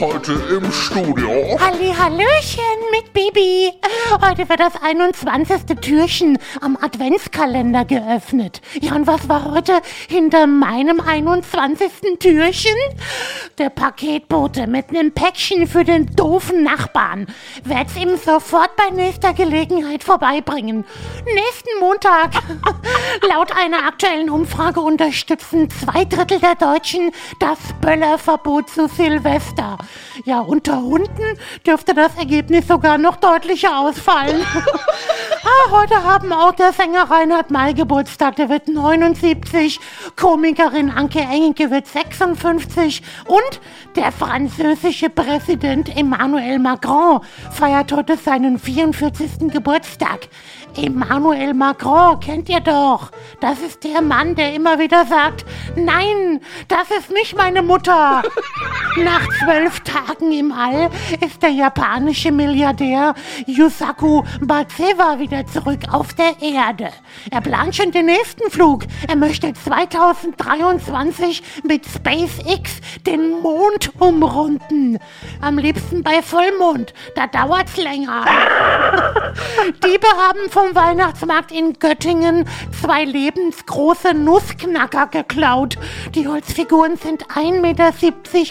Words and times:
Heute 0.00 0.32
im 0.50 0.72
Studio. 0.72 1.58
Halli, 1.60 1.92
Hallöchen 1.92 2.62
mit 2.90 3.12
Bibi. 3.12 3.72
Heute 4.20 4.48
wird 4.48 4.60
das 4.60 4.80
21. 4.82 5.78
Türchen 5.80 6.38
am 6.60 6.78
Adventskalender 6.80 7.84
geöffnet. 7.84 8.62
Ja, 8.80 8.94
und 8.94 9.06
was 9.06 9.28
war 9.28 9.44
heute 9.52 9.80
hinter 10.08 10.46
meinem 10.46 11.00
21. 11.00 12.18
Türchen? 12.18 12.76
Der 13.58 13.70
Paketbote 13.70 14.66
mit 14.66 14.90
einem 14.90 15.12
Päckchen 15.12 15.66
für 15.66 15.84
den 15.84 16.06
doofen 16.16 16.62
Nachbarn. 16.62 17.26
Werd's 17.64 17.96
ihm 17.96 18.16
sofort 18.16 18.74
bei 18.76 18.90
nächster 18.90 19.34
Gelegenheit 19.34 20.02
vorbeibringen. 20.04 20.84
Nächsten 21.24 21.80
Montag. 21.80 22.32
Laut 23.28 23.54
einer 23.56 23.86
aktuellen 23.86 24.30
Umfrage 24.30 24.80
unterstützen 24.80 25.68
zwei 25.70 26.04
Drittel 26.04 26.40
der 26.40 26.54
Deutschen 26.54 27.12
das 27.38 27.58
Böllerverbot 27.80 28.70
zu 28.70 28.88
Silvester. 28.88 29.78
Ja, 30.24 30.40
unter 30.40 30.80
Hunden 30.80 31.38
dürfte 31.66 31.94
das 31.94 32.16
Ergebnis 32.16 32.68
sogar 32.68 32.98
noch 32.98 33.16
deutlicher 33.16 33.78
ausfallen. 33.78 34.44
heute 35.70 36.02
haben 36.02 36.32
auch 36.32 36.52
der 36.52 36.72
Sänger 36.72 37.10
Reinhard 37.10 37.50
May 37.50 37.74
Geburtstag, 37.74 38.36
der 38.36 38.48
wird 38.48 38.68
79, 38.68 39.80
Komikerin 40.16 40.90
Anke 40.90 41.20
Engelke 41.20 41.70
wird 41.70 41.86
56 41.86 43.02
und 43.26 43.60
der 43.96 44.12
französische 44.12 45.10
Präsident 45.10 45.94
Emmanuel 45.96 46.58
Macron 46.58 47.20
feiert 47.50 47.92
heute 47.92 48.16
seinen 48.16 48.58
44. 48.58 49.52
Geburtstag. 49.52 50.28
Emmanuel 50.76 51.52
Macron 51.52 52.18
kennt 52.20 52.48
ihr 52.48 52.60
doch. 52.60 53.10
Das 53.40 53.60
ist 53.60 53.84
der 53.84 54.00
Mann, 54.00 54.34
der 54.34 54.54
immer 54.54 54.78
wieder 54.78 55.04
sagt, 55.04 55.44
nein, 55.76 56.40
das 56.68 56.90
ist 56.90 57.10
nicht 57.10 57.36
meine 57.36 57.62
Mutter. 57.62 58.22
Nach 59.04 59.28
zwölf 59.40 59.80
Tagen 59.80 60.32
im 60.32 60.52
All 60.52 60.90
ist 61.20 61.42
der 61.42 61.50
japanische 61.50 62.32
Milliardär 62.32 63.14
Yusaku 63.46 64.22
Batsewa 64.40 65.18
wieder 65.18 65.46
zurück 65.52 65.80
auf 65.90 66.14
der 66.14 66.40
Erde. 66.40 66.90
Er 67.30 67.40
plant 67.40 67.76
schon 67.76 67.92
den 67.92 68.06
nächsten 68.06 68.50
Flug. 68.50 68.84
Er 69.06 69.16
möchte 69.16 69.52
2023 69.52 71.42
mit 71.64 71.84
SpaceX 71.86 72.80
den 73.06 73.40
Mond 73.40 73.92
umrunden. 73.98 74.98
Am 75.40 75.58
liebsten 75.58 76.02
bei 76.02 76.22
Vollmond. 76.22 76.94
Da 77.14 77.26
dauert's 77.26 77.76
länger. 77.76 78.24
Diebe 79.84 80.06
haben 80.06 80.48
vom 80.48 80.76
Weihnachtsmarkt 80.76 81.50
in 81.50 81.72
Göttingen 81.80 82.48
zwei 82.80 83.04
lebensgroße 83.04 84.14
Nussknacker 84.14 85.08
geklaut. 85.08 85.76
Die 86.14 86.28
Holzfiguren 86.28 86.96
sind 86.96 87.26
1,70 87.26 87.60
Meter 87.60 87.92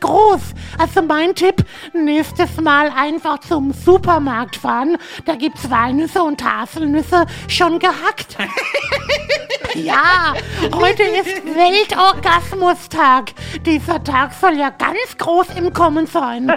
groß. 0.00 0.40
Also 0.78 1.02
mein 1.02 1.34
Tipp, 1.34 1.64
nächstes 1.92 2.60
Mal 2.60 2.92
einfach 2.94 3.40
zum 3.40 3.72
Supermarkt 3.72 4.54
fahren. 4.54 4.98
Da 5.24 5.34
gibt's 5.34 5.68
Walnüsse 5.68 6.22
und 6.22 6.44
Haselnüsse 6.44 7.26
schon 7.48 7.80
gehackt. 7.80 8.36
Ja, 9.74 10.34
heute 10.74 11.02
ist 11.02 11.44
Weltorgasmustag. 11.44 13.32
Dieser 13.64 14.02
Tag 14.02 14.32
soll 14.32 14.56
ja 14.58 14.70
ganz 14.70 15.18
groß 15.18 15.48
im 15.56 15.72
Kommen 15.72 16.06
sein. 16.06 16.52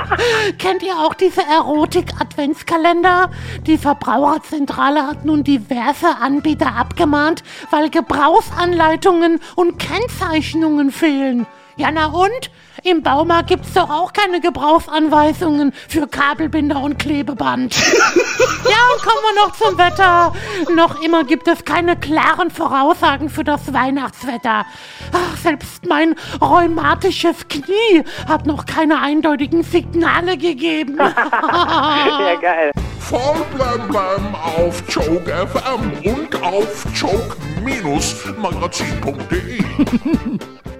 Kennt 0.58 0.82
ihr 0.82 0.96
auch 0.98 1.14
diese 1.14 1.42
Erotik-Adventskalender? 1.42 3.30
Die 3.66 3.78
Verbraucherzentrale 3.78 5.06
hat 5.06 5.24
nun 5.24 5.44
diverse 5.44 6.16
Anbieter 6.20 6.74
abgemahnt, 6.76 7.42
weil 7.70 7.90
Gebrauchsanleitungen 7.90 9.40
und 9.56 9.78
Kennzeichnungen 9.78 10.90
fehlen. 10.90 11.46
Ja, 11.76 11.90
na 11.90 12.06
und? 12.06 12.50
Im 12.84 13.02
Baumarkt 13.02 13.48
gibt's 13.48 13.72
doch 13.72 13.88
auch 13.88 14.12
keine 14.12 14.42
Gebrauchsanweisungen 14.42 15.72
für 15.88 16.06
Kabelbinder 16.06 16.82
und 16.82 16.98
Klebeband. 16.98 17.74
ja, 17.78 18.76
und 18.92 19.00
kommen 19.02 19.22
wir 19.22 19.34
noch 19.42 19.52
zum 19.56 19.78
Wetter. 19.78 20.34
Noch 20.74 21.00
immer 21.00 21.24
gibt 21.24 21.48
es 21.48 21.64
keine 21.64 21.96
klaren 21.96 22.50
Voraussagen 22.50 23.30
für 23.30 23.42
das 23.42 23.72
Weihnachtswetter. 23.72 24.66
Ach, 25.12 25.36
selbst 25.42 25.86
mein 25.86 26.14
rheumatisches 26.42 27.48
Knie 27.48 28.04
hat 28.28 28.44
noch 28.44 28.66
keine 28.66 29.00
eindeutigen 29.00 29.62
Signale 29.62 30.36
gegeben. 30.36 30.98
ja, 32.18 32.34
geil. 32.38 32.70
Voll 33.00 33.46
blem 33.54 33.88
blem 33.88 34.34
auf 34.34 34.82
Joke 34.90 35.32
FM 35.32 35.90
und 36.04 36.42
auf 36.42 36.84
joke-magazin.de. 36.94 39.64